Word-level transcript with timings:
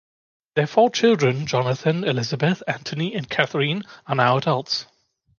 Their 0.55 0.65
four 0.65 0.89
children 0.89 1.45
Jonathan, 1.45 2.03
Elizabeth, 2.03 2.63
Anthony, 2.67 3.13
and 3.13 3.29
Katherine, 3.29 3.83
are 4.07 4.15
now 4.15 4.37
adults. 4.37 4.87